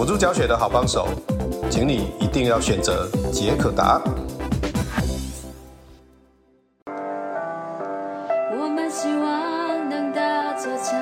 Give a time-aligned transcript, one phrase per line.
[0.00, 1.06] 辅助教学的好帮手，
[1.70, 4.00] 请你一定要选择杰可达。
[8.58, 10.96] 我们希望能搭座桥，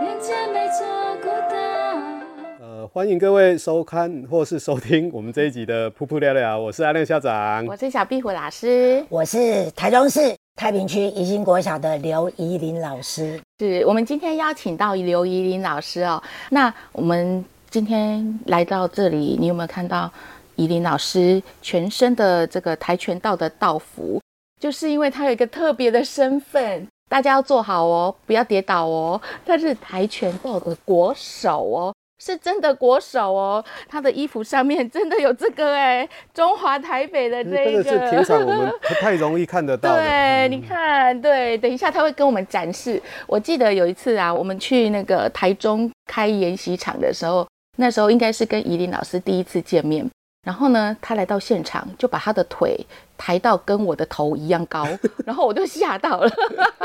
[0.00, 0.86] 连接每座
[1.20, 2.64] 孤岛。
[2.64, 13.38] 呃，欢迎各位收看或是收听我们这一集的噗噗聊聊，我是阿亮校长，我是小壁虎老师，我是台中市太平区宜兴国小的刘怡伶老师。
[13.58, 17.44] 是我们今天邀请到刘怡伶老师哦，那我们。
[17.68, 20.10] 今天来到这里，你有没有看到
[20.54, 24.18] 怡琳老师全身的这个跆拳道的道服？
[24.58, 29.20] 就是因为他有一个特别的身份，大家要做好哦，不要跌倒哦。
[29.44, 33.62] 他是跆拳道的国手哦，是真的国手哦。
[33.86, 37.56] 他的衣服上面真的有这个哎，中华台北的这个。
[37.64, 40.00] 这个是平常我们不太容易看得到的。
[40.00, 43.02] 对，你看，对，等一下他会跟我们展示。
[43.26, 47.46] 我记得有一次啊，我们去那个台中开研习场的时候。
[47.78, 50.08] 那时候应该是跟怡琳老师第一次见面，
[50.42, 52.74] 然后呢，他来到现场就把他的腿
[53.18, 54.86] 抬到跟我的头一样高，
[55.26, 56.30] 然后我就吓到了。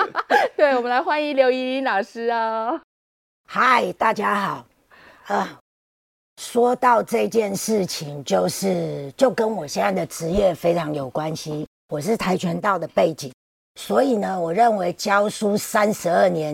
[0.58, 2.80] 对，我们来欢迎刘怡琳老师哦。
[3.47, 4.66] 嗨，大家好。
[5.28, 5.59] 啊，
[6.42, 11.66] 说到这件事情，就是就跟我现在的职业非常有关系。
[11.88, 13.31] 我是跆拳道的背景，
[13.80, 16.53] 所以呢，我认为教书三十二年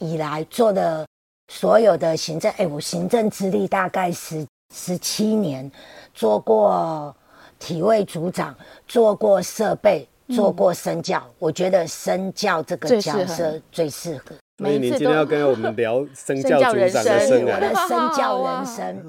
[0.00, 1.06] 以来做的。
[1.48, 5.70] 所有的行政，哎，我行政资历大概十十七年，
[6.12, 7.14] 做过
[7.58, 8.54] 体位组长，
[8.86, 11.18] 做过设备，做过身教。
[11.18, 14.34] 嗯、我觉得身教这个角色最适合。
[14.58, 19.02] 所以你今天要跟我们聊 生教组长的生我的身教人生。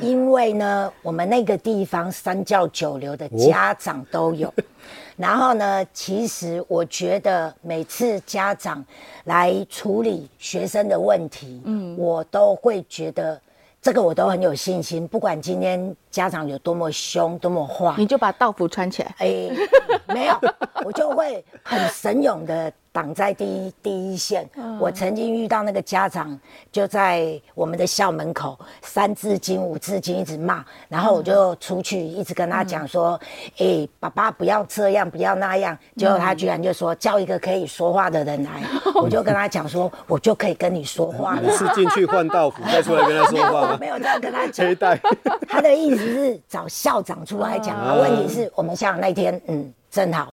[0.00, 4.48] 因为呢，我们那个地方三教九流的家长都有。
[4.48, 4.54] 哦
[5.16, 8.84] 然后呢，其实我觉得每次家长
[9.26, 13.40] 来处理学生的问题，嗯，我都会觉得
[13.80, 15.06] 这个我都很有信心。
[15.06, 19.12] 不管今天家长有多么凶、多么坏，你就把道服穿起来。
[19.18, 19.50] 哎，
[20.06, 20.40] 没有，
[20.86, 22.72] 我就会很神勇的。
[22.94, 24.48] 挡在第一第一线。
[24.78, 26.38] 我曾经遇到那个家长，
[26.70, 33.20] 就在我们的校门口，三字经、五字经一直骂，然后我就出去一直跟他讲说
[33.58, 38.62] ：“哎，爸爸不要这样，不要那样。”结果他居然就说：“叫一个可以说话的人来。
[38.94, 43.76] ”我就跟他讲说：“我就可以跟你说话了。”你是进去换道服再出来跟他说话吗？
[43.80, 44.64] 没有这样跟他讲。
[45.48, 47.94] 他的意思是找校长出来讲啊。
[47.94, 50.28] 问题是我们校长那天，嗯，正好。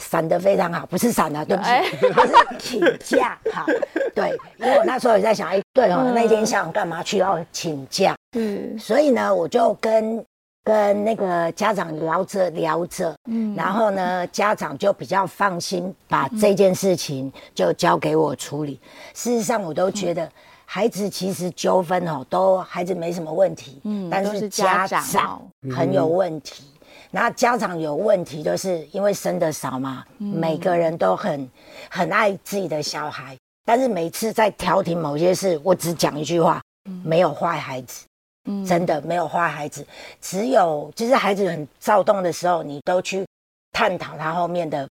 [0.00, 1.70] 闪得非常好，不是闪的，对不起，
[2.12, 3.64] 他是请假好。
[4.12, 8.12] 对，因为我那时候也在想，哎，对哦，那天校长干嘛去要请假？
[8.36, 10.26] 嗯，所以呢，我就跟
[10.64, 18.80] 跟那个家长聊着聊着，嗯，然后呢，家长就比较放心，把这件事情就交给我处理。
[19.14, 20.28] 事实上，我都觉得
[20.64, 25.40] 孩子其实纠纷哦，都孩子没什么问题，嗯，但是家长
[25.74, 26.64] 很有问题。
[27.10, 31.48] 那家长有问题，就是因为生的少嘛，嗯、每个人都很
[31.88, 38.04] 很爱自己的小孩，但是每次在调停某些事，我只讲一句话：嗯、没有坏孩子，
[38.46, 39.86] 嗯、真的没有坏孩子，
[40.20, 43.24] 只有就是孩子很躁动的时候，你都去
[43.72, 44.88] 探讨他后面的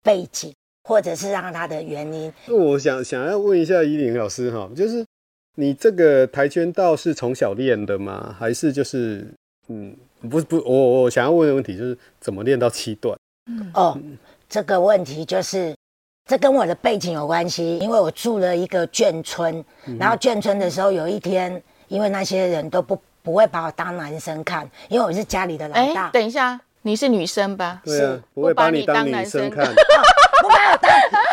[0.00, 2.32] 背景，或者是让他的原因。
[2.48, 5.04] 我想想要问一下怡伶老师哈，就是
[5.54, 8.34] 你这个跆拳道是从小练的吗？
[8.38, 9.26] 还是就是
[9.68, 9.96] 嗯？
[10.30, 13.14] 不是不，我我想要问的问题就是怎么练到七段？
[13.46, 13.98] 嗯哦，
[14.48, 15.76] 这个问题就是
[16.24, 19.62] 这跟我的背景有关系，因为我住了一个眷村，
[19.98, 26.08] 然后眷村的时候有一天，因为那些人都不不会把我当男生看，因为我是家里的老大。
[26.08, 27.80] 等一下，你是女生吧？
[27.82, 29.64] 对啊，不会把你当男生看。
[29.64, 30.90] 不把我当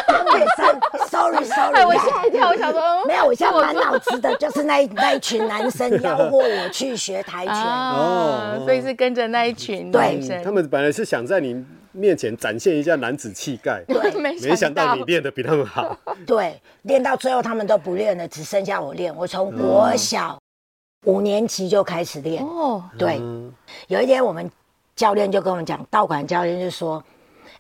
[0.08, 0.80] 当女生。
[1.10, 10.42] Sorry Sorry，哎，我吓一跳，我想说，没有，我现在满脑子的就是那那一群男生吆喝我去学跆拳，哦，所以是跟着那一群男生。
[10.42, 15.98] 他们本来是想在你面前展现一下男子气概，对，没想到你练的比他们好。
[16.26, 19.14] 对，练到最后他们都不练了，只剩下我练。
[19.14, 20.40] 我从国小
[21.08, 22.42] 五年级就开始练。
[22.42, 23.22] 哦，对，
[23.90, 24.50] 有一天我们
[25.02, 27.04] 教练就跟我们讲，道馆教练就说。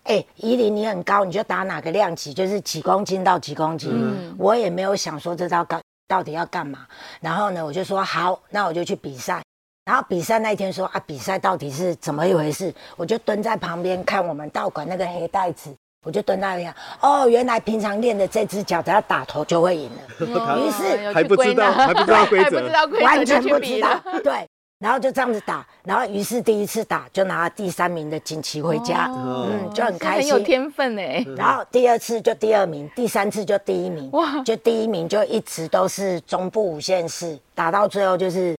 [0.03, 3.91] 哎、欸，怡伶你很高，你就打哪个量级，就是几公斤到几公斤。
[3.93, 6.88] 嗯，我也没有想说这招高到底要干嘛？
[7.19, 9.43] 然后呢，我就说好，那我就去比赛。
[9.85, 12.73] 然后比赛那一天说啊，比赛到底是怎么一回事？
[12.97, 15.69] 我就蹲在旁边看我们道馆那个黑袋子，
[16.03, 16.73] 我就蹲在那边。
[17.01, 20.57] 哦，原来平常练的这只脚，只要打头就会赢了。
[20.57, 22.59] 于是还不知道，还不知道规则，
[23.05, 23.89] 完全不知道。
[24.23, 24.47] 对。
[24.81, 31.23] 然后就这样子打，然后于是第一次打就拿了第三名的锦旗回家，哦、嗯，就很开心，很有天分哎。
[31.37, 38.55] 然后第二次就第二名，第三次就第一名，哇，就第一名就一直都是中部五县市，打到最后就是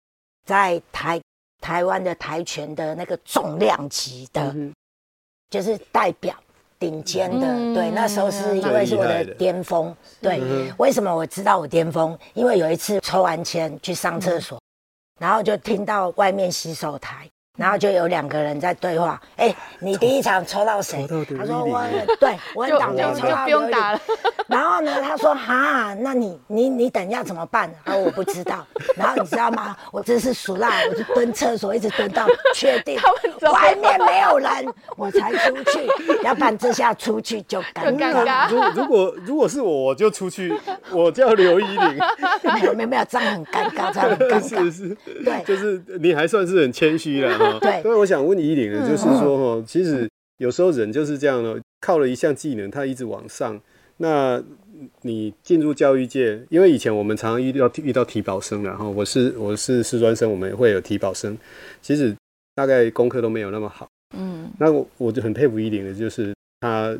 [0.46, 1.20] 在台
[1.60, 4.72] 台湾的跆拳的那个重量级的，嗯、
[5.50, 6.36] 就是代表
[6.78, 12.16] 顶尖的，嗯、对，那时候是因为是我的巅峰，对，嗯、为什么我知道我巅峰？
[12.34, 14.56] 因为有一次抽完签去上厕所。
[15.22, 19.20] 嗯然后就听到外面洗手台，然后就有两个人在对话。
[19.36, 21.06] 哎，你第一场抽到谁？
[21.38, 21.80] 他说我，
[22.18, 24.00] 对，我很倒霉，抽到刘以霖。
[24.48, 27.72] 然后呢，他说哈，那你你你等一下怎么办？
[27.84, 28.66] 他说我不知道。
[28.96, 29.76] 然后你知道吗？
[29.92, 32.98] 我真是熟辣，我就蹲厕所，一直蹲到确定
[33.52, 34.50] 外面没有人，
[34.96, 35.86] 我才出去。
[36.24, 38.48] 要不然这下出去就尴尬。
[38.50, 40.52] 如如果如果是我，我就出去。
[40.96, 41.78] 我叫刘依林。
[41.78, 44.64] 没有没有没有，这样很尴尬，这样很尴尬。
[44.70, 47.58] 是是，对，就是你还算是很谦虚了哈。
[47.62, 47.82] 对。
[47.82, 50.08] 所以我想问依林的就是说哈，其实
[50.38, 53.60] 有时候人就是这样的，靠了一项技能，他一直往上。
[53.98, 54.42] 那
[55.02, 61.38] 你进入教育界，因为以前我们常常遇到遇到体保生，然后我是我是师专生，我们也会有提保生，
[61.80, 62.12] 其实
[62.56, 63.86] 大概功课都没有那么好。
[64.16, 66.96] 嗯，那我我就很佩服依林的，就是他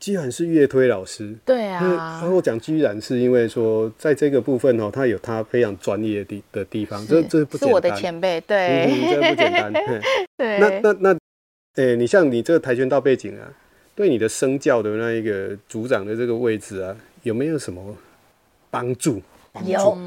[0.00, 1.34] 居然是乐推老师。
[1.44, 7.58] 对啊，然后我讲居然是因为说，在这个部分哦，他有他非常专业的的地方，这这不。
[7.58, 9.72] 是我的前辈，对，嗯，这不简单。
[10.36, 11.18] 对，那那那，
[11.76, 13.52] 哎，你像你这个跆拳道背景啊。
[13.94, 17.82] 对你的生教的那一个组长的这个位置啊，有没有什么
[18.70, 19.20] 帮助？
[19.64, 19.98] 有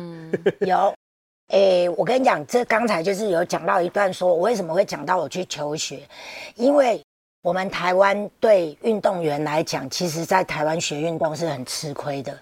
[0.61, 0.95] 有，
[1.51, 5.99] 哎，我跟你讲，这刚才就是有讲到一段，说我为什么会讲到我去求学，
[6.55, 7.01] 因为
[7.43, 12.37] 我们台湾对运动员来讲，其实在台湾学运动是很吃亏的，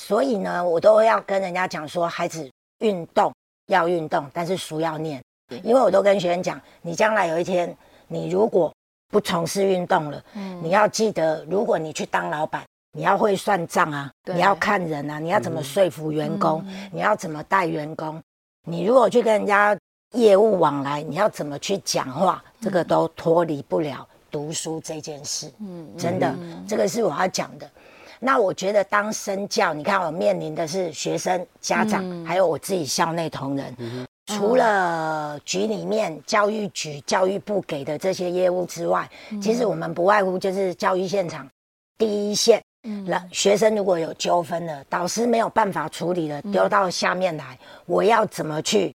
[0.00, 2.48] 所以呢，我都会要跟人家讲说，孩子
[2.78, 3.32] 运动
[3.66, 5.20] 要运动，但是书要念，
[5.64, 7.76] 因为我都跟学生讲，你将来有一天，
[8.06, 8.72] 你如果
[9.10, 12.62] 不从事运动了，嗯，你要记得，如果你去当老板，
[12.92, 18.22] 你要会算账啊，你要看人啊，你要怎么说服员工，嗯、你要怎么带员工，
[18.64, 19.76] 你如果去跟人家
[20.12, 27.70] 业务往来，你要怎么去讲话，这个都脱离不了读书这件事，嗯，真的，嗯、这个是我要讲的。
[28.18, 33.74] 那我觉得当身教，你看我面临的是学生、家长，嗯、还有我自己校内同仁。
[33.78, 39.08] 嗯除了局里面教育局、教育部给的这些业务之外，
[39.40, 41.48] 其实我们不外乎就是教育现场
[41.96, 42.60] 第一线。
[42.82, 47.56] 嗯，学生如果有纠纷了，导师没有办法处理了，丢到下面来，
[47.86, 48.92] 我要怎么去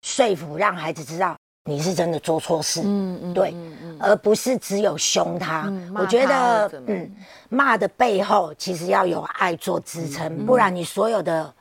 [0.00, 2.82] 说服让孩子知道你是真的做错事？
[2.84, 3.54] 嗯嗯，对，
[3.98, 5.72] 而不是只有凶他。
[5.94, 7.10] 我觉得，嗯，
[7.48, 11.54] 骂的背后其实要有爱做支撑，不然你所有的。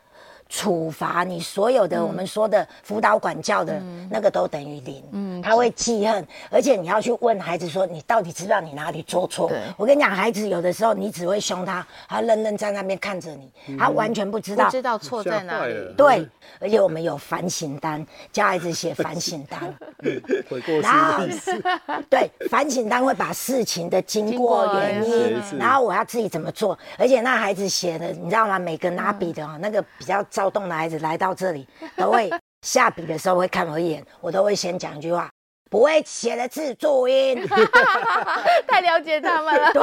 [0.52, 9.50] 处罚你所有的我们说的辅导管教的那个都等于零，嗯，他会记恨，而且你要去问孩子说，你到底知不知道你哪里做错？
[9.78, 15.74] 我跟你讲，孩子有的时候你只会凶他，他愣愣在那边看着你，他完全不知道不知道错在哪里。
[15.96, 16.28] 对，
[16.60, 19.74] 而且我们有反省单，教孩子写反省单，
[20.84, 21.24] 然后
[22.12, 28.60] 对反省单会把事情的经过原因，然后我要自己怎么做，而且那孩子写的你知道吗？
[28.60, 32.28] 每个拿笔的那个比较躁动的孩子来到这里， 都会
[32.64, 35.30] 下笔的时候会看我一眼，我都会先讲一句话：
[35.70, 37.48] 不会写的字注音。
[38.68, 39.70] 太了解他们了。
[39.74, 39.82] 对，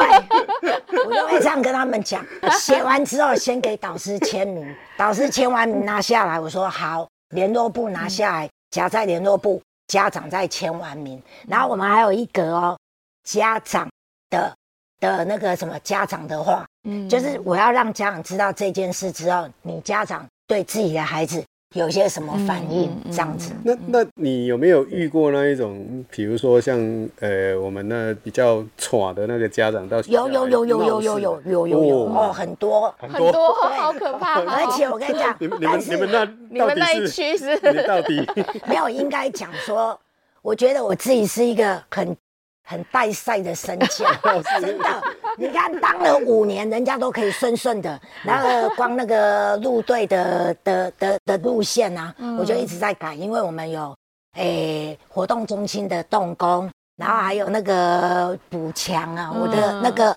[1.04, 2.26] 我都会这样跟他们讲。
[2.58, 11.22] 写完之后，先给导师签名，导师签完名拿下来，我说好，联络部拿下来，夹在联络部，家长再签完名。
[11.46, 12.76] 然后我们还有一格哦，
[13.22, 13.88] 家长
[14.28, 14.52] 的
[14.98, 20.26] 的那个什么家长的话，嗯，就是我要让家长知道这件事之后，你家长。
[20.48, 22.90] 对自己的孩子有些什么反应？
[23.10, 23.52] 这样子。
[23.62, 26.78] 那那你有没有遇过那一种，比如说像
[27.20, 34.40] 呃，我们那比较闯的那个家长到有有有有有有有有有有哦，很多很多，好可怕。
[34.48, 37.54] 而且我跟你讲，你们你们你们那 你们那一区是？
[37.70, 38.26] 你到底
[38.66, 40.00] 没有应该讲说，
[40.40, 42.16] 我觉得我自己是一个很。
[42.70, 44.04] 很带赛的身教，
[44.60, 45.02] 真的。
[45.38, 47.98] 你看，当了五年，人家都可以顺顺的。
[48.24, 53.94] 然后光那个路队的的的的路线啊，我就一直在改，因为我们有
[54.34, 60.16] 诶、欸、活动中心的动工，然后还有那个补墙啊，我的那个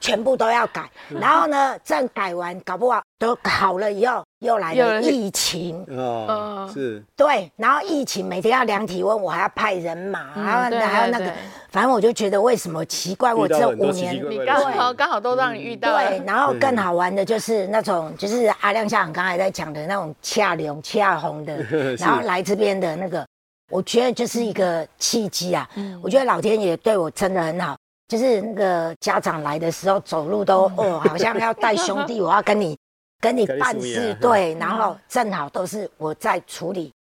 [0.00, 0.90] 全部都要改。
[1.08, 5.84] 然后呢，这样改完，搞不好都好了以后，又来了疫情。
[5.88, 11.32] 哦，是，对，然后疫情每天要量体温，我还要派人马，然后还有那个，
[11.70, 21.56] 反正我就觉得为什么奇怪，我这五年你刚好刚好都让你遇到，对，然后更好玩的就是那种，就是阿亮校长刚才在讲的那种恰龙恰红的，
[21.98, 23.26] 然后来这边的那个，
[23.70, 25.68] 我觉得就是一个契机啊，
[26.02, 27.76] 我觉得老天爷对我真的很好，
[28.08, 32.74] 就是那个家长来的时候走路都哦，好像要带兄弟， 我要跟你。
[33.20, 36.92] 跟你办事对，然后正好都是我在处理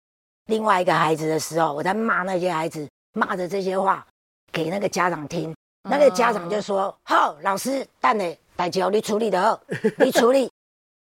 [0.46, 4.04] 另外一个孩子的时候，我在骂那些孩子，骂着这些话
[4.50, 5.54] 给那个家长听，
[5.88, 9.60] 那个家长就说：“好，老师，但你代求你处理的好，
[9.98, 10.50] 你处理。”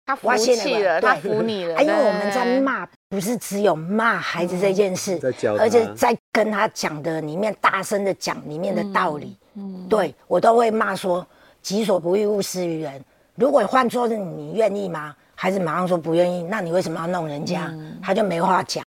[0.06, 1.80] 他服气了，他服你了。
[1.84, 5.18] 因为我们在骂，不是只有骂孩子这件事，
[5.58, 9.38] 而且在跟他讲的里面大声的讲里面的道理。
[9.54, 11.26] 嗯，对我都会骂说
[11.62, 13.02] ：“己所不欲，勿施于人。”
[13.36, 15.16] 如果换做是你愿意吗？
[15.36, 17.68] 孩子马上说不愿意，那你为什么要弄人家？
[17.72, 18.84] 嗯、他就没话讲。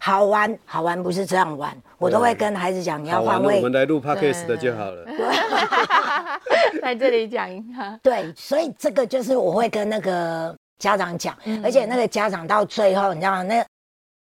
[0.00, 3.56] 好玩，好玩不是这样玩，我都会跟孩子讲，你要换位。
[3.56, 5.04] 我们来录 podcast 的就好了。
[5.06, 5.18] 对，
[6.80, 7.98] 在这里讲一下。
[8.02, 13.42] 对，所以这个就是我会跟那个家长讲，嗯、而且那个家长到最后，你知道吗？
[13.42, 13.64] 那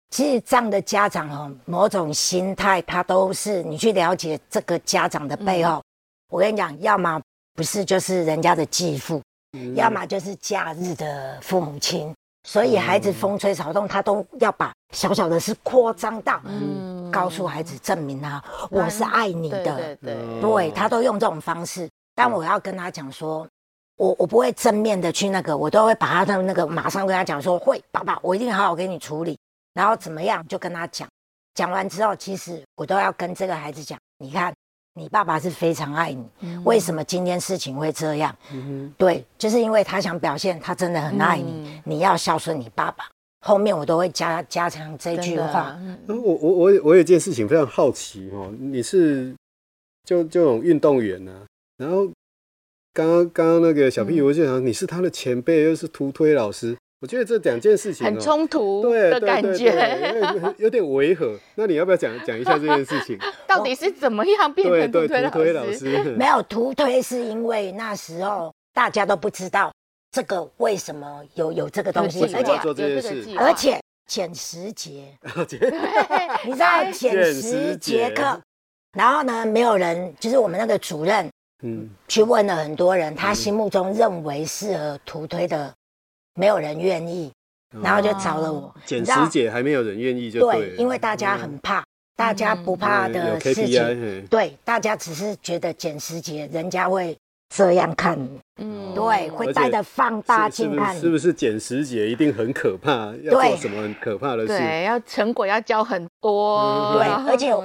[0.09, 5.75] 其实这样的家长哦，某种心态，他都是你去了解这个家长的背后。
[5.75, 5.83] 嗯、
[6.31, 7.21] 我跟你讲，要么
[7.55, 9.21] 不是就是人家的继父。
[9.75, 21.87] 要么就是假日的父母亲，所以孩子风吹草动，他都要把小小的事扩张到，嗯，告诉孩子证明他我是爱你的，对对他都用这种方式。
[22.15, 23.47] 但我要跟他讲说，
[23.97, 29.37] 我我不会正面的去那个，我都会把他的那个马上跟他讲说，会爸爸，我一定好好给你处理，
[29.73, 31.07] 然后怎么样就跟他讲。
[31.53, 34.51] 讲完之后，其实我都要跟这个孩子讲，你看。
[34.95, 38.35] 你爸爸是非常爱你，嗯、为什么今天事情会这样？
[38.51, 43.05] 嗯、哼对，就是因为他想表现他真的很爱你，嗯、你要孝顺你爸爸。
[43.45, 45.77] 后面我都会加加强这句话。
[46.07, 49.33] 我我我我有一件事情非常好奇哦，你是
[50.05, 51.41] 就这种运动员呢、啊？
[51.77, 52.05] 然后
[52.93, 56.77] 刚刚刚刚那个小屁，我就想你是他的前辈，又是图推老师。
[57.03, 61.37] 我觉得这两件事情很冲突的感觉，有点违和。
[61.55, 63.19] 那你要不要讲讲一下这件事情？
[63.45, 66.15] 到底是怎么样变成图推老师？
[66.17, 69.69] 没有图推，是因为那时候大家都不知道
[70.13, 75.13] 这个为什么有有这个东西，而且做这件事，而且减十节，
[76.45, 78.39] 你知道减十节课，
[78.97, 81.29] 然后呢，没有人，就是我们那个主任，
[81.63, 85.69] 嗯，去问了很多人，他心目中认为适合图推的。
[86.35, 87.31] 没有人愿意，
[87.81, 88.73] 然后就找了我。
[88.85, 91.85] 简师姐还没有人愿意就对，因为大家很怕，嗯、
[92.15, 97.15] 大家不怕的事情，嗯、对，大家只是觉得简师姐，人家会
[97.49, 103.13] 这样看你，嗯，对，会带着放大镜看你，是不是减十节一定很可怕？
[103.21, 104.47] 要做什么很可怕的事？
[104.47, 107.61] 对，要成果要交很多，嗯、对，而且我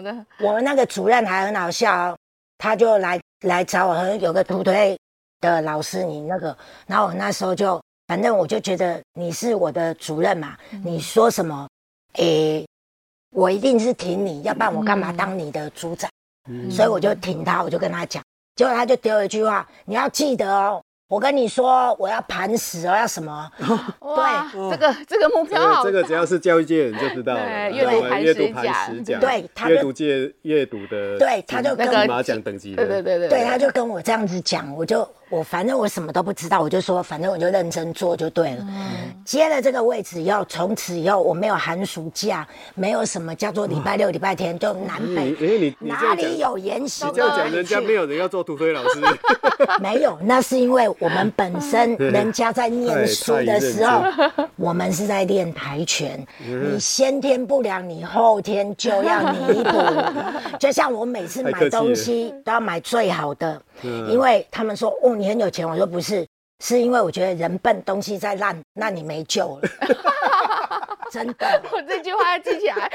[0.53, 2.15] 们那个主任还很好笑，
[2.59, 4.99] 他就来来找我，有个图推
[5.41, 6.55] 的老师，你那个，
[6.87, 7.81] 然后我那时候就。
[8.09, 11.69] 反正我就觉得你是我的主任嘛，嗯、你说什么，
[12.15, 12.67] 诶、欸，
[13.31, 16.11] 我一定是挺你，要不然我干嘛当你的组长？
[16.50, 18.23] 嗯、所以我就挺他，我就跟他讲，
[18.57, 20.83] 结果他就丢了一句话，你要记得哦。
[21.11, 23.50] 我跟你说，我要盘石哦要什么？
[23.59, 25.83] 对，这个这个目标好。
[25.83, 27.71] 这个只要是教育界人就知道了。
[27.71, 27.83] 阅
[28.35, 35.00] 读磐石奖，对，阅读界阅读的，对，他就跟金马奖等级对，对对对对，他就跟我这样子讲，我就
[35.31, 38.67] 我反正我什么都不知道，我就说反正我就认真做就对了。
[39.25, 47.05] 接了这个位置以后，从此以后我没有寒暑假，没有什么叫做礼拜六礼拜天就南北，你哪里有研习？
[47.07, 49.01] 你这样讲，人家没有人要做图推老师。
[49.81, 50.89] 没有，那是因为。
[51.01, 54.03] 我们本身 人家在念书的时候，
[54.57, 56.25] 我们是在练跆拳。
[56.39, 59.71] 你先天不良，你后天就要弥补。
[60.59, 66.25] 就像我每次买东西都要买最好的，因为他们说哦，你很有钱，我说不是，
[66.65, 69.69] 是因为我觉得人笨，东西再烂，那你没救了。
[71.11, 72.91] 真的， 我这句话要记起来。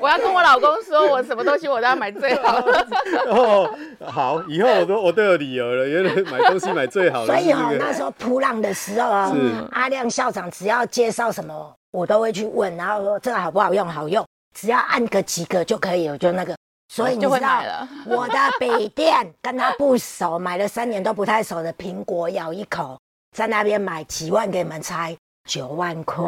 [0.00, 2.86] 我要跟我老公说，我什么东西我都要买最好的。
[3.30, 7.26] 哦，好，以后我都我都有理由了，原来买东西买最好的。
[7.26, 9.32] 所以哈，那时候噗浪的时候啊，
[9.70, 13.86] 阿亮校长只要介绍什么，我都会去问，然后说这个好不好用？
[13.88, 16.56] 好用，只要按个几个就可以我，就那个。
[16.94, 17.60] 所以你知道，
[18.06, 22.96] 我的笔电跟他不熟，买了三年都不太熟的苹果，咬一口，
[23.36, 25.16] 在那边买几万给你们猜，
[25.50, 26.22] 九万块。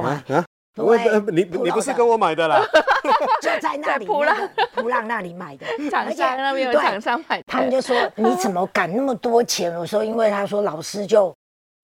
[0.79, 2.61] 我呃，你你不是跟我买的啦？
[3.41, 4.37] 就在那里， 噗浪
[4.75, 7.45] 噗浪那里买的，厂商那边有厂商买的。
[7.47, 9.73] 他们就说，你怎么敢那么多钱？
[9.79, 11.33] 我说因为他说老师就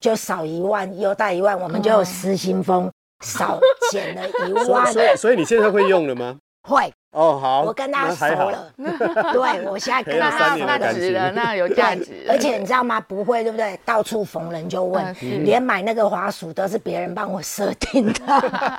[0.01, 2.91] 就少一万，又带一万，我们就有失心疯。
[3.25, 3.61] 少
[3.93, 4.93] 减了一万。
[4.93, 6.37] 所以所以你现在会用了吗？
[6.69, 8.73] 会，哦，好，我跟他熟那还好了。
[8.77, 12.27] 对，我现在跟他那值了，那有价值。
[12.27, 12.99] 而且你知道吗？
[13.01, 13.79] 不会，对不对？
[13.85, 18.21] 到处逢人就问，嗯连买那个滑鼠都是别人帮我设定的。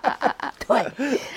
[0.67, 0.83] 对，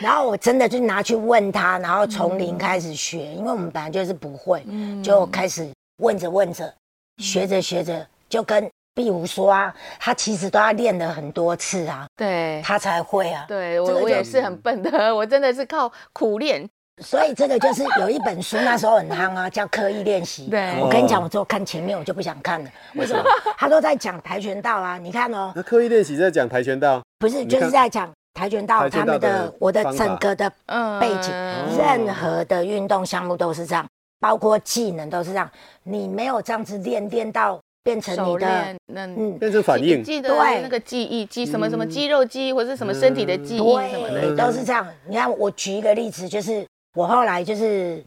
[0.00, 4.64] 然后我真的就拿去问他，然后从零开始学，因为我们本来就是不会，
[5.02, 6.72] 就开始问着问着，
[7.18, 13.44] 学着学着，就跟壁虎说啊，他其实都要练了很多次啊，对他才会啊。
[13.46, 16.66] 对，我我也是很笨的，我真的是靠苦练。
[17.02, 20.46] 所以这个就是有一本书，那时候很夯啊， 叫《刻意练习》。
[20.50, 22.70] 对我跟你讲，我只有看前面，我就不想看了。
[22.94, 23.22] 为什么？
[23.58, 33.86] 他都在讲跆拳道啊，你看哦，那刻意练习在讲跆拳道，不是就是在讲跆拳道他们的的我的整个的嗯背景，哦任何的运动项目都是这样，
[34.18, 35.50] 包括技能都是这样。
[35.82, 40.02] 你没有这样子练练到变成你的练，那嗯，变成反应。
[40.02, 44.86] 记得对那个记忆记什么什么肌肉记忆或者是什么身体的记忆什么对，的，都是这样。
[45.06, 48.02] 你看，我举一个例子，就是我后来就是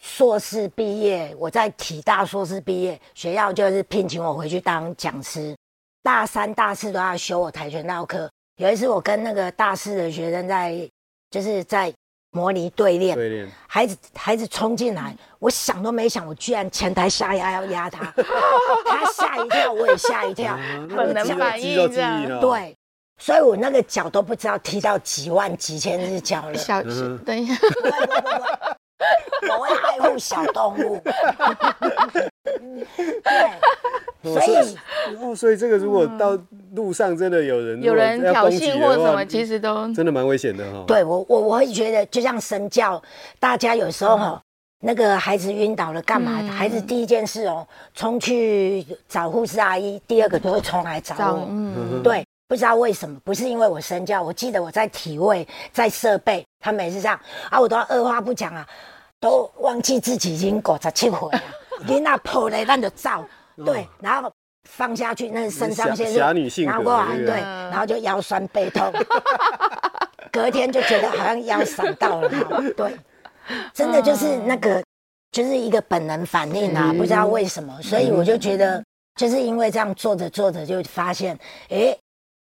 [0.00, 5.54] 硕士毕业，我在体大硕士毕业，学校就是聘请我回去当讲师。
[6.02, 8.28] 大三、大四都要修我跆拳道课。
[8.56, 10.88] 有一次，我跟那个大四的学生在，
[11.30, 11.92] 就是在
[12.30, 18.04] 模拟对练，对练，孩子孩子冲进来，我想都没想，我居然前台下压要压他，
[18.84, 20.58] 他吓一跳，我也吓一跳，
[20.88, 22.40] 本能反应这样。
[22.40, 22.76] 对，
[23.18, 26.54] 所以我那个脚都不知道踢到几万几千只脚了。
[26.54, 31.00] 小心等一下，不会不会不会， 我会爱护小动物。
[34.22, 34.76] 对，所以
[35.20, 36.38] 哦，所以这个如果到
[36.74, 40.84] 路上真的有人有人挑衅的话或什么，其实都真的蛮危险的哈。
[40.86, 43.00] 对我我我会觉得，就像身教，
[43.38, 44.40] 大家有时候哈，
[44.80, 46.38] 那个孩子晕倒了干嘛？
[46.40, 51.46] 嗯孩子第一件事哦，冲去找护士阿姨，第二个就会冲来找找我。
[51.48, 58.66] 嗯，对，不知道为什么，不是因为我身教，我记得我在体位，在设备，他们也是这样啊，我都要二话不讲啊，
[59.20, 61.42] 都忘记自己已经五十七回了，
[61.86, 63.22] 你那破嘞，咱就照，
[63.66, 64.32] 对，然后
[64.66, 68.90] 放下去，那肾上腺素拿过来，对，然后就腰酸背痛，
[70.32, 72.98] 隔天就觉得好像腰闪到了，哈对，
[73.74, 74.82] 真的就是那个，
[75.32, 78.82] 就是一个本能反应啊，不知道为什么，所以我就觉得，
[79.16, 81.94] 就是因为这样做着做着就发现，哎，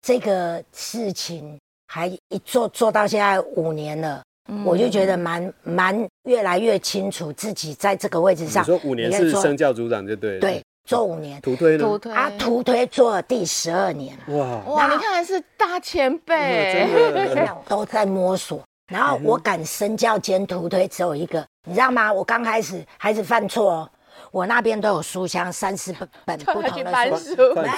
[0.08, 4.24] 这个事情还一做做到现在五年了，
[4.64, 8.64] 我就觉得蛮蛮越来越清楚自己在这个位置上。
[8.64, 10.40] 你说五年是生教组长就对了。
[10.40, 11.84] 对，做五年，图推呢？
[11.84, 14.18] 图推啊，图推做了第十二年。
[14.30, 18.64] 哇，哇，你看还是大前辈，真的 都在摸索。
[18.90, 22.14] 然后我敢身教兼图推只有一个，你知道吗？
[22.14, 23.90] 我刚开始孩子犯错哦，
[24.38, 27.72] 我那边都有书箱，三十本 本不同的翻书，没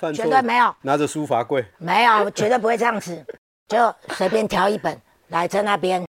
[0.00, 3.22] 有，绝对没有，拿着书罚跪，没有，绝对不会这样子，
[3.68, 4.98] 就随便挑一本
[5.28, 6.02] 来在那边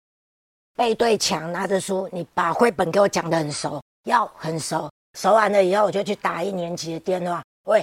[0.76, 7.82] 背对墙拿着书，你把绘本给我讲得很熟，要很熟，熟完了以后我就去打一年级的电话，喂，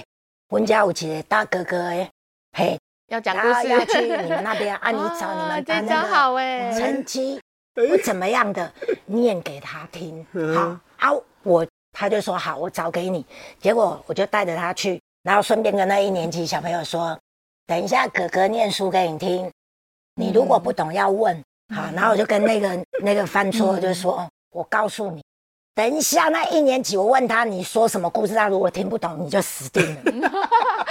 [0.50, 2.08] 温家有一个大哥哥哎，
[2.56, 2.78] 嘿。
[3.08, 7.38] 要讲故事，要去你们 那边啊，你找你哇们这招班那个好哎，成绩
[7.74, 8.72] 不怎么样的，
[9.04, 10.24] 念给他听。
[10.54, 11.10] 好啊，
[11.42, 13.24] 我他就说好，我找给你。
[13.60, 17.18] 结果我就带着他去，然后顺便跟那一年级小朋友说，
[17.66, 19.50] 等一下哥哥念书给你听，
[20.16, 21.42] 你如果不懂要问。
[21.74, 25.22] 好，然后我就跟那个 那个犯错就说，我告诉你。
[25.74, 29.82] 等一下，那一年级我问他你说什么故事，他如果听不懂，你就死定
[30.20, 30.30] 了。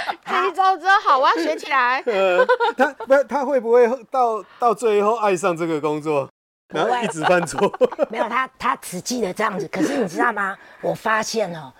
[0.26, 2.02] 这一招真好，我要学起来。
[2.06, 2.44] 呃，
[2.76, 6.28] 他不，他会不会到到最后爱上这个工作，
[6.72, 7.72] 然后一直犯错？
[8.10, 9.68] 没有他，他只记得这样子。
[9.68, 10.56] 可是你知道吗？
[10.80, 11.72] 我发现哦，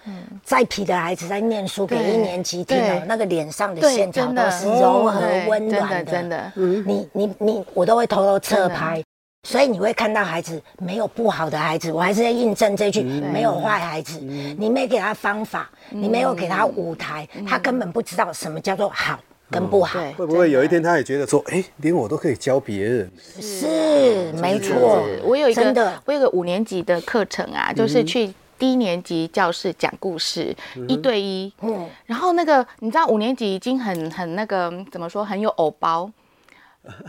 [0.44, 9.02] 再皮的孩子在念书给一年级听哦对，那个脸上的线条都是柔和对温真的暖真的，你你你，我都会偷偷侧拍，
[9.48, 14.18] 所以你会看到孩子没有不好的孩子，我还是在印证这句，没有坏孩子。
[14.20, 19.18] 你没给他方法，你没有给他舞台，他根本不知道什么叫做好
[19.52, 20.00] 跟不好。
[20.00, 23.10] 对，会不会有一天他也觉得说，哎，连我都可以教别人？
[23.40, 26.02] 是没错，我有一个真的。
[26.06, 30.56] 我有一个五年级的课程啊，就是去低年级教室讲故事，
[30.88, 31.52] 一对一。
[31.60, 36.10] 嗯，然后那个你知道五年级已经很很那个怎么说很有偶包，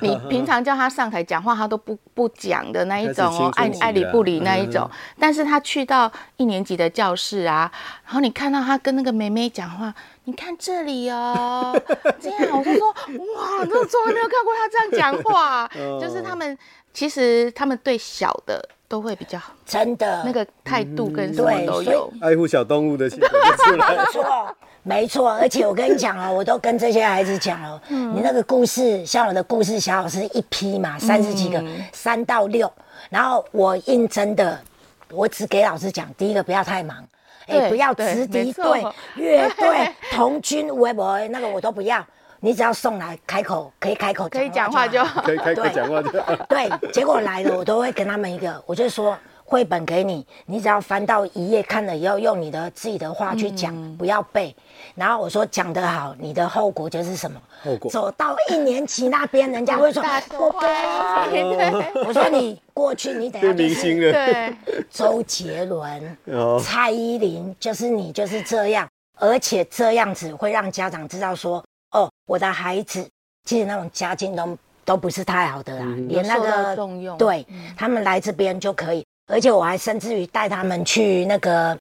[0.02, 4.90] 你 平常叫他上台讲话，他都不不讲的那一种哦，爱爱理不理那一种。
[5.20, 7.72] 但是他去到一年级的教室啊，
[8.06, 9.94] 然后你看到他跟那个妹妹讲话，
[10.26, 11.76] 你看这里哦，
[12.20, 15.70] 这样我就说哇，我从来没有看过他这样讲话，
[16.02, 16.58] 就是他们
[16.94, 18.68] 其实他们对小的。
[18.86, 22.14] 都会比较好，真的那个态度跟什对么都有。
[22.22, 24.06] 爱护小动物的性格就出来没。
[24.12, 32.72] 错，没错，而且我跟你讲哦，我都跟这些孩子讲哦，你那个故事，像我的故事小老师一批嘛，三十几个，三到六，
[33.10, 34.62] 然后我应征的，
[35.14, 36.98] 我只给老师讲，第一个不要太忙，
[37.48, 38.84] 哎，对不要直敌对、
[39.16, 42.06] 乐队、 童军、微博那个我都不要，
[42.40, 45.04] 你只要送来开口可以开口可以讲话就。
[45.04, 45.22] 好。
[45.22, 46.36] 可以开口讲话就好。
[46.50, 49.18] 对，结果来了，我都会跟他们一个，我就说
[49.54, 54.56] 绘本给你，你只要翻到一页看了以后，用你的自己的话去讲，不要背。
[54.96, 57.40] 然后我说讲得好，你的后果就是什么？
[57.64, 57.92] 后果。
[57.92, 64.12] 走到一年级那边，人家会说大受欢迎，对我说你过去你等下变明星了。
[64.12, 64.56] 对，
[64.90, 68.90] 周杰伦、哦，蔡依林，就是你就是这样，
[69.20, 73.08] 而且这样子会让家长知道说，哦，我的孩子
[73.46, 77.16] 其实那种家境都都不是太好的啦，连那个重用。
[77.20, 77.46] 对、
[77.78, 81.76] 他们来这边就可以，而且我还甚至于带他们去那个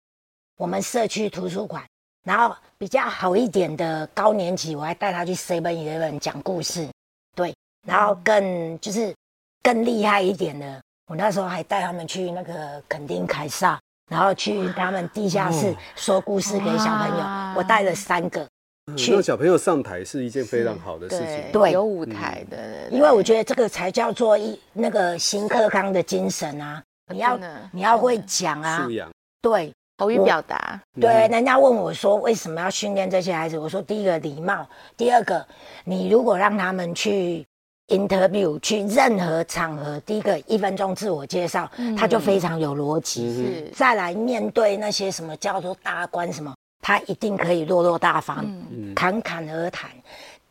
[0.57, 1.85] 我们社区图书馆，
[2.25, 6.89] 然后比较好一点的高年级，我还带他去 Seven Eleven 讲故事，
[7.37, 7.55] 对，
[7.87, 9.15] 然后更就是
[9.63, 13.79] 更厉害一点的，我那时候还带他们去那个垦丁凯撒，
[14.11, 18.49] 然后去他们地下室说故事给小朋友，我带了三个。
[18.97, 21.53] 去让小朋友上台是一件非常好的事情。
[21.53, 26.83] 对有舞台的，因为我觉得这个才叫做一那个新课纲的精神啊！
[27.11, 27.39] 你要
[27.73, 29.11] 你要会讲啊素，养，
[29.41, 35.47] 对口语表达，对，嗯人家问我说为什么要训练这些孩子，我说第一个礼貌，第二个
[35.85, 37.45] 你如果让他们去
[37.89, 48.39] interview 去任何场合，第一个一分钟自我介绍，他就非常有逻辑，再来面对那些什么叫做大官什么，他一定可以落落大方。
[48.71, 49.91] 嗯，侃侃而谈。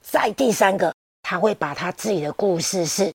[0.01, 3.11] 再第三个，他会把他自己的故事是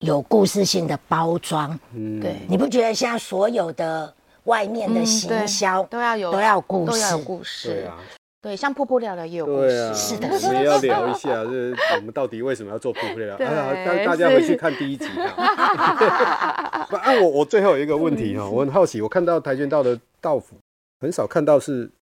[0.00, 1.78] 有故事性的包装。
[1.94, 4.12] 嗯对，你不觉得现在所有的
[4.44, 7.24] 外面的嗯行对销都要有都要有故都要有事？
[7.24, 7.98] 故事，对啊，
[8.42, 13.36] 对，像瀑布聊聊也有故事，是的我们也要聊一下，就是我们到底为什么要做瀑布聊？
[13.36, 16.86] 聊哎呀，大大家回去看第一集啊。
[16.88, 20.56] 不， 啊，我我最后有一个问题哈，我很好奇，我看到跆拳道的道服
[21.00, 21.99] 很少看到是好，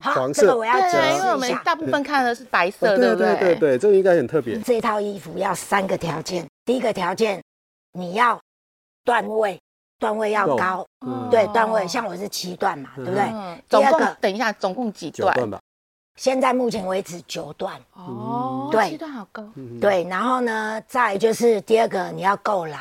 [0.00, 1.58] 黄色这个我要对啊，解因为我们。
[1.64, 4.58] 大部分看的是白色，哦对不对对对，这个应该很特别。
[4.60, 7.42] 这套衣服要三个条件，第一个条件
[7.92, 8.38] 你要
[9.04, 9.58] 段位，
[9.98, 13.28] 段位要高，嗯对，段位像我是七段嘛，嗯对不对？
[13.32, 15.34] 嗯，总共第二个等一下，总共几段？
[15.34, 15.60] 九段吧，
[16.16, 17.74] 现在目前为止九段。
[17.94, 22.78] 哦，对七段好高，嗯，对，然后呢，再就是第二个你要够老，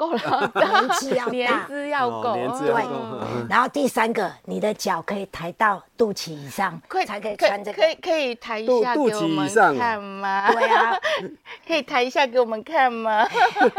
[0.00, 2.88] 够了，年纪要年大，资要年资要对够
[3.20, 3.46] 嗯。
[3.50, 7.82] 然后第三个你的脚可以抬到肚脐以上，可以才可以可穿这个。
[7.82, 7.88] 可。
[7.90, 10.50] 以可以抬一下肚给我们肚脐以上看吗？
[10.52, 10.98] 对啊，
[11.68, 13.26] 可以抬一下给我们看吗？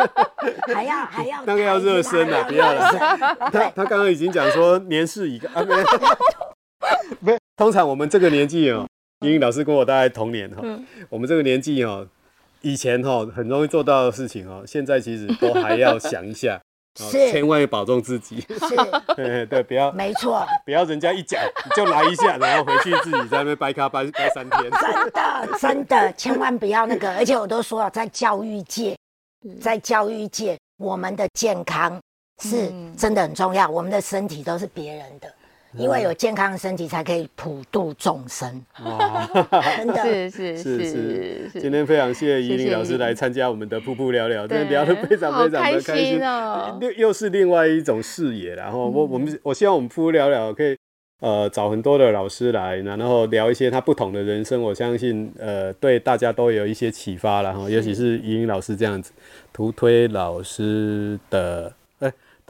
[0.73, 2.91] 还要还要 那个要热身的不要了
[3.39, 5.83] 他对，他刚刚已经讲说年事已高啊，没有，
[7.23, 8.85] 不是，通常我们这个年纪哦，
[9.21, 10.85] 英英老师跟我大概同年哈，嗯。
[11.09, 12.07] 我们这个年纪哦，
[12.61, 16.59] 以前哈很容易做到的事情哦，现在其实都还要想一下，
[16.95, 18.75] 千万要保重自己，是。
[19.15, 27.11] 对 对，不要没错， 不要人家一讲你就来一下，然后回去自己在那边掰咖掰掰三天，真的真的，千万不要那个。
[27.15, 28.95] 而且我都说了，在教育界，
[29.59, 31.99] 在教育界，我们的健康
[32.43, 32.95] 是嗯。
[32.97, 35.33] 真的很重要，我们的身体都是别人的。
[35.77, 38.61] 因为有健康的身体，才可以普度众生。
[38.83, 39.29] 哇，
[39.77, 46.77] 真的，是是是是是，今天非常谢谢依林老师来参加我们的瀑布聊聊，真的聊得非常非常的开心哦。
[46.81, 50.75] 又又是另外一种视野，然后我我们我希望我们瀑布聊聊可以
[51.21, 57.53] 呃找很多的老师来，然后聊一些他不同的人生，我相信呃对大家都有一些启发啦。
[57.53, 59.13] 哈，尤其是依林老师这样子，
[59.53, 61.71] 图推老师的。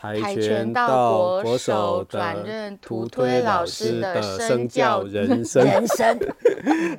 [0.01, 5.63] 跆跆拳拳道道国国手手转任图图推推老老师师的的身身教教人生。
[5.63, 6.19] 人生。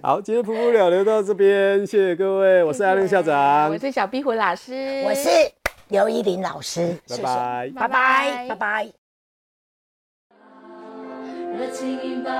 [0.00, 5.28] 好，今天瀑布聊留到这边，谢谢各位，我是阿亮校长我，是小壁虎老师，我是
[5.88, 7.72] 刘依林老师，拜拜。
[7.74, 8.92] 拜拜，拜拜。
[11.58, 12.30] 热情引爆。